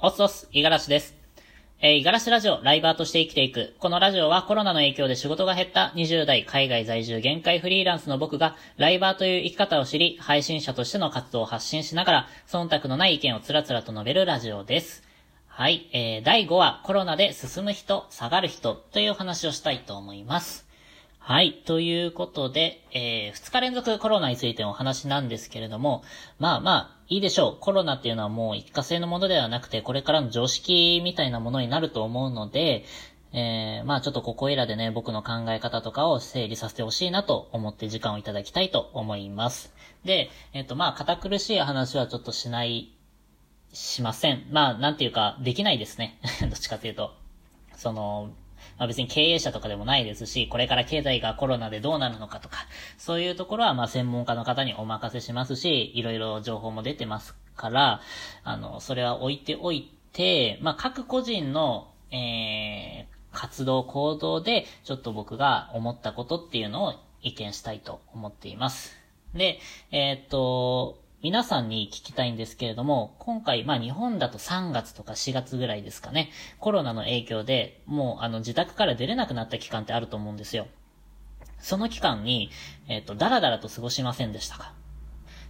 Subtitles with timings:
[0.00, 1.16] オスオス、イガラシです。
[1.80, 3.74] えー、イガラシラジオ、ライバーとして生きていく。
[3.80, 15.02] このラジオはコロナの影響で仕事が減った20代海外在住限界フリーランスの僕が、ライバーという生き方を知り、配信者としての活動を発信しながら、忖度のない意見をつらつらと述べるラジオです。
[15.48, 20.68] はい、えー、第5話、コロナで進む人、下がる人という話をしたいと思います。
[21.18, 21.54] はい。
[21.66, 26.04] ということで、えー、2日連続コロナについてのお話なんですけれども、
[26.38, 27.56] まあまあ、いいでしょう。
[27.58, 32.84] コロナっていうのはもう一過性のものではなくて、これからの常識みたいなものになると思うので、
[33.32, 39.72] えー、まあちょっとここいらでね、僕の考え方とかを整理させてほしいなと思って時間をいただきたいと思います。
[40.04, 42.92] で、えっ、とまあ堅苦しい話はちょっとしない、
[43.72, 44.46] しません。
[44.50, 46.18] まあなんていうか、できないですね。
[46.42, 47.14] どっちかというと。
[47.74, 48.30] その、
[48.78, 52.58] まあ別に経営者とかでもないですし、これから経済がコロナでどうなるのかとか、
[52.96, 58.00] そういうところはまあ専門家の方にお任せしますし、いろいろ情報も出てますから、
[58.44, 68.96] あの、それは置いておいて、まあ各個人の、えー、活動、行動で、ちょっと僕が思ったことっていうのを意見したいと思っています。
[69.34, 69.58] で、
[69.90, 76.30] えーっと、皆さんに聞きたいんですけれども、今回、まあ日本だと3月とか4月ぐらいですかね、
[76.60, 80.68] コロナの影響で、もうあの自宅から出れなくなった期間ってあると思うんですよ。
[81.58, 82.50] その期間に、
[82.86, 84.72] えっ、と、ダラダラと過ごしませんでしたか？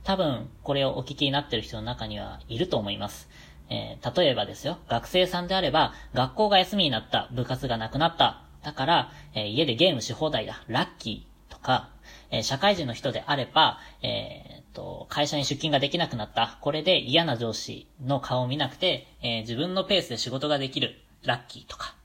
[0.05, 3.29] 多分、これをお聞きになってる人の中にはいると思います。
[3.69, 11.91] えー例えばですよ、学生さんであれば、学校が休みになった、部活がなくなった、だから、えー家でゲームし放題だ、ラッキーとか、
[12.31, 16.57] え社会人の人であれば、えと、会社に出勤ができなくなった。
[16.61, 20.95] これで嫌な上司の顔を見なくて、えー自分のペースで仕事ができる。
[21.25, 21.97] ラッキーとか。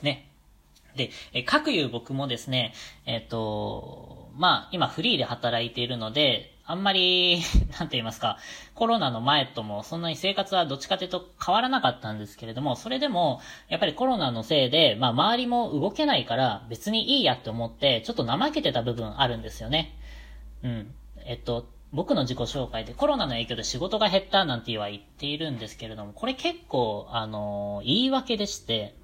[0.00, 0.30] ね。
[0.94, 2.72] で、えー、各いう僕もですね、
[3.04, 7.40] えっ、と、まあ、今フリーで働いているので、あんまり、
[7.80, 8.38] なんて言いますか、
[8.76, 19.96] コロナの前ともそんなに生活はどっちかというと変わらなかったんですけれども、それでも、やっぱりコロナのせいで、まあ周りも動けないから別にいいやって思って、ちょっと怠けてた部分あるんですよね。
[20.62, 20.94] うん。
[21.24, 28.94] えっと、僕の自己紹介でコロナの影響で仕事が減ったなんては言っているんですけれども、これ結構、あの、言い訳でして、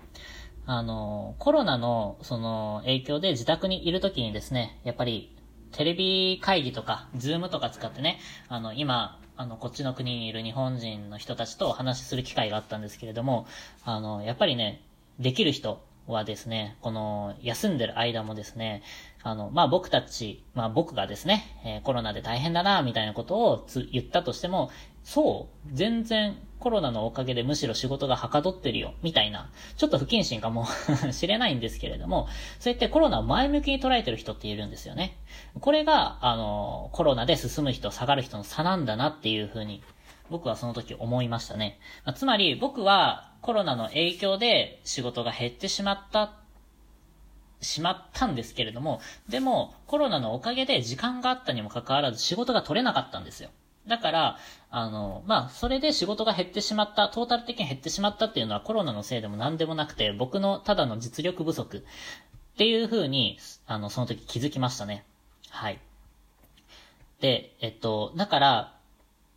[0.67, 5.35] あの、コロナの、その、影響で自宅にいるときにですね、やっぱり、
[5.73, 8.19] テレビ会議とか、ズームとか使ってね、
[8.49, 13.47] あの、今、あの、こっちの国にいる日本人の人たちとお話しする機会があったんですけれども、
[13.85, 14.83] あの、やっぱりね、
[15.19, 18.83] できる人はですね、この、休んでる間もですね、
[19.25, 24.71] あの、まあ、僕たち、まあ、僕がですね、えーコロナで大変だな、みたいなことを言ったとしても、
[25.03, 30.67] そう、全然コロナのおかげでむしろ仕事がはかどってるよ、みたいな、ちょっと不謹慎かも
[31.13, 32.29] しれないんですけれども、
[32.61, 35.17] そうやってコロナを前向きに捉えてる人っているんですよね。
[35.59, 39.83] これが、あの、コロナで進む人、下がる人の差なんだなっていうふうに、
[40.31, 41.79] 僕はその時思いましたね。
[42.05, 46.44] まあつまり、僕はコロナの影響で仕事が減ってしまった
[47.65, 53.51] しまったんですけれども、でも、コロナのおかげで時間があったにもかかわらず仕事が取れなかったんですよ。
[53.87, 54.39] だから、
[54.71, 65.05] あの、まあ、それで仕事が減ってしまった、トータル的に減ってしまったっていうのはコロナのせいでも何でもなくて、僕のただの実力不足っていう風に、あの、その時気づきましたね。
[65.51, 65.81] はい。
[67.21, 68.77] で、えっと、だから、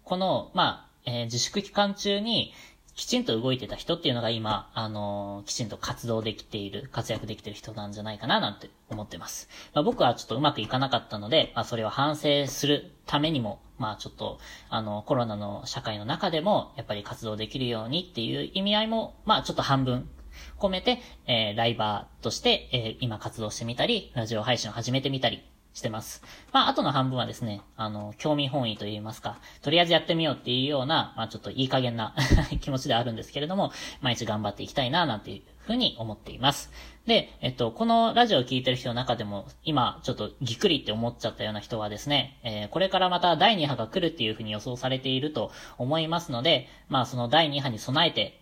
[0.04, 2.54] この、まあ、えー自粛期間中に、
[2.98, 9.48] きちんと動いてた人っていうのが今、あのーきちんと活動できている、活躍できてる人なんじゃないかななんて思ってます。
[9.76, 20.10] まあ、僕はちょっとうまくいかなかったので、まあ、それを反省するためにも、まあ、ちょっと、あの、コロナの社会の中でも、やっぱり活動できるようにっていう意味合いも、まあ、ちょっと半分
[20.58, 25.44] 込めて、えーライバーとして、えー今活動してみたり、ラジオ配信を始めてみたり
[25.78, 26.24] してます。
[26.52, 32.16] まあ、あとの半分はですね、あの、興味本位と言いますか、とりあえずやってみようっていうような、まあ、ちょっといい加減な
[32.62, 33.72] 気持ちであるんですけれども、
[34.02, 36.72] 毎日頑張っていきたいな、なんていうふうに思っています。
[37.06, 48.42] で、えっと、このラジオを聞いてる人の中でも、今、ちょっとぎっくりって思っちゃったような人はですね、えーこれからまた第2波が来るっていうふうに予想されていると思いますので、まあ、その第2波に備えて、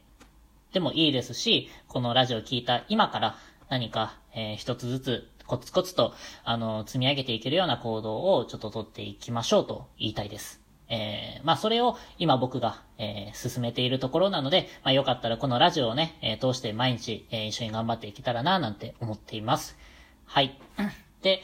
[0.71, 3.38] でもいいですし、このラジオを聞いた今から
[3.69, 6.13] 何か、えー一つずつコツコツと、
[6.44, 10.62] あの、積み上げていけるような行動をちょっと取っていきましょうと言いたいです。
[10.88, 19.77] えーまあそれを今僕が、えー進めているところなので、まあよかったらこのラジオをね、えー通して毎日、えー一緒に頑張っていけたらな、なんて思っています。
[20.25, 20.59] はい。
[21.21, 21.42] で、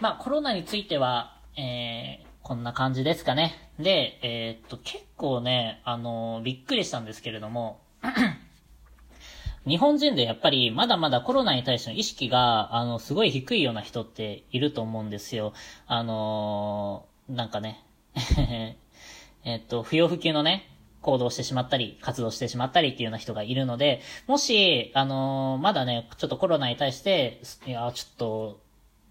[0.00, 3.54] まあコロナについては、えーこんな感じですかね。
[3.78, 7.80] で、えーっと、結構ね、あのびっくりしたんですけれども、
[9.66, 15.52] 日本人でやっぱりまだまだコロナに対しての意識が、あの、すごい低いような人っていると思うんですよ。
[15.86, 17.84] あのーなんかね、
[19.44, 20.68] えっと、不要不急のね、
[21.00, 28.60] 行動してしまったり、活動してしまったりっていうような人がいるので、もし、あのーまだね、ちょっとコロナに対して、いや、ちょっと、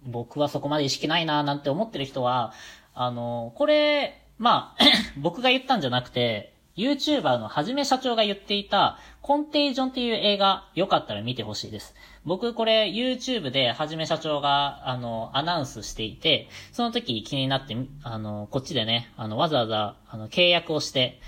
[0.04, 2.54] 僕はそこまで意識ないなーなんて思ってる人は、
[2.94, 4.84] あのーこれ、まあ、
[5.18, 11.94] 僕が言ったんじゃなくて、YouTuber のはじめ社長が言っていた、コンテージョンっていう映画、よかったら見てほしいです。
[12.26, 21.20] 僕これ YouTube ではじめ社長が、あの、アナウンスしていて、その時気になって、あの、こっちでね、あの、わざわざ、あの、契約をして、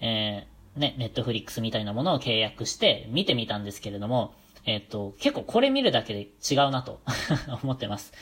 [0.00, 4.34] えー、ね、ネットフリックスみたいなものを契約して見てみたんですけれども、
[4.66, 7.00] えっと、結構これ見るだけで違うなと
[7.62, 8.12] 思ってます。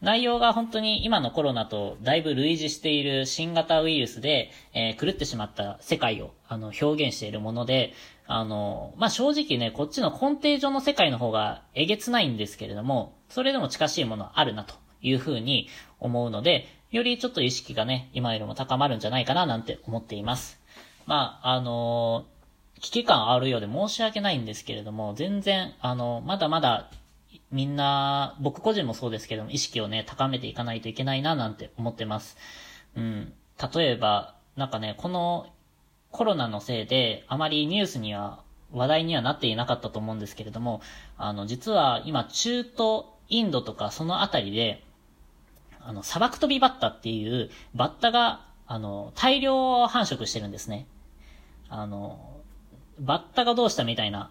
[0.00, 7.92] 内容が本当に今のコロナとだいぶ類似している新型ウイルスで、えー狂ってしまった世界をあの表現しているもので、
[8.26, 15.68] あの、まあ、正直ね、こっちの根底上の世界の方がえげつないんですけれども、それでも近しいものはあるなというふうに
[15.98, 20.60] 思うので、よりちょっと意識がね、今よりも高まるんじゃないかななんて思っています。
[21.06, 22.26] まあ、あの
[22.80, 26.90] 危機感あるようで申し訳ないんですけれども、全然、あの、まだまだ、
[27.50, 32.36] みんな、僕個人もそうですけども、意識をね、高めていかないといけないな、なんて思ってます。
[32.96, 33.32] うん。
[33.74, 35.46] 例えば、なんかね、この
[36.10, 38.42] コロナのせいで、あまりニュースには、
[38.72, 40.80] 話題にはなっていなかったと思うんですけれども、
[41.18, 44.82] あの、実は今、中東、インドとかそのあたりで、
[45.80, 50.86] あの、砂漠飛びバッタっていう、バッタが、あの、大量繁殖してるんですね。
[51.68, 52.39] あの、
[53.00, 54.30] バッタがどうしたみたいな、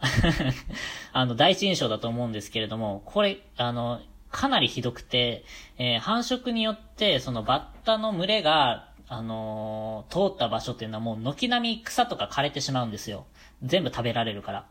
[1.11, 3.99] あの、第一印象だと思うんですけれども、これ、あの、
[4.29, 5.43] かなりひどくて、
[5.79, 13.25] えー繁殖によって、そのバッタの群れが、あのー通った場所っていうのはもう軒並み草とか枯れてしまうんですよ。
[13.63, 14.65] 全部食べられるから。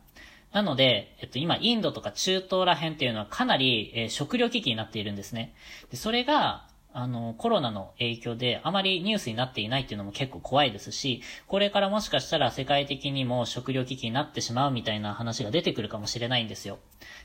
[0.52, 5.54] なので、えっと、今、インドとか中東ら辺っていうのはかなり、えー食料危機になっているんですね。
[5.90, 16.78] で、それが、あの、コロナの影響であまりニュースになっていないっていうのも結構怖いですし、これからもしかしたら世界的にも食料危機になってしまうみたいな話が出てくるかもしれないんですよ。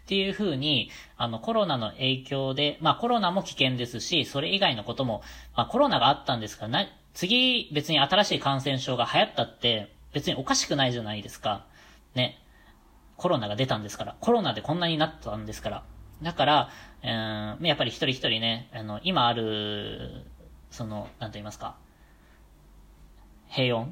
[0.03, 5.23] っていう風に、あの、コロナの影響で、まあコロナも危険ですし、それ以外のことも、
[5.55, 11.65] まあコロナがあったんですから、な、次別に新しい感染症が流行ったって別におかしくないじゃないですか。
[12.15, 12.39] ね。
[13.17, 14.15] コロナが出たんですから。
[14.19, 15.83] コロナでこんなになったんですから。
[16.23, 16.69] だから、
[17.03, 20.23] うー、やっぱり一人一人ね、あの、今ある、
[20.71, 21.75] その、なんと言いますか、
[23.49, 23.87] 平穏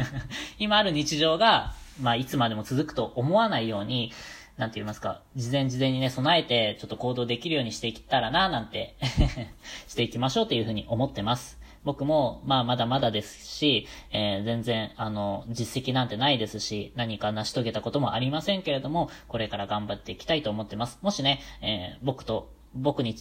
[0.58, 4.12] 今ある日常が、まあ、いつまでも続くと思わないように、
[4.56, 8.94] なんて言いますか、事前事前にね、備えて、ちょっと行動できるようにしていったらな、なんて、
[9.86, 11.60] していきましょうというふうに思ってます。
[11.86, 20.98] 僕も、まあ、まだまだですし、えー全然、あの、実績なんてないですし、何か成し遂げたこともありませんけれども、これから頑張っていきたいと思ってます。
[21.00, 23.14] もしね、えー僕と、僕に、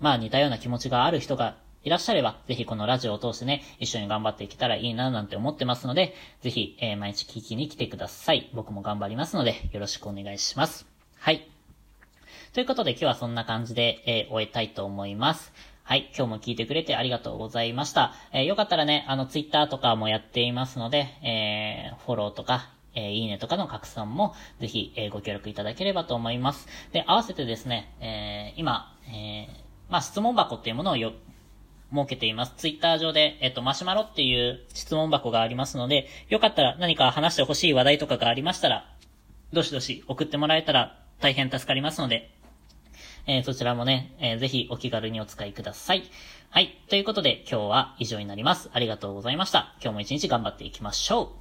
[0.00, 8.50] まあ、似たような気持ちがある人がいらっしゃれば、ぜひこのラジオを通してね、一緒に頑張っていけたらいいな、なんて思ってますので、ぜひ、えー毎日聞きに来てください。
[8.54, 10.84] 僕も頑張りますので、よろしくお願いします。
[11.16, 11.48] はい。
[12.54, 15.52] ということで今日はそんな感じで、えー終えたいと思います。
[15.90, 16.08] はい。
[16.16, 18.14] 今日も聞いてくれてありがとうございました。
[18.32, 26.68] えーよかったらね、あの、ツイッターとかもやっていますので、えーフォローとか、えーいいねとかの拡散も、ぜひ、えご協力いただければと思います。
[26.92, 29.48] で、合わせてですね、え今、え
[29.88, 31.12] まあ、質問箱っていうものをよ、
[31.92, 32.54] 設けています。
[32.56, 38.96] ツイッター上で、えっと、マシュマロっていう質問箱がありますので、よかったら何か話してほしい話題とかがありましたら、
[39.52, 42.30] どしどし送ってもらえたら大変助かりますので、
[43.30, 46.02] えーそちらもね、えーぜひお気軽にお使いください。
[46.50, 46.76] はい。
[46.88, 48.70] ということで今日は以上になります。
[48.72, 49.76] ありがとうございました。
[49.80, 51.39] 今日も一日頑張っていきましょう。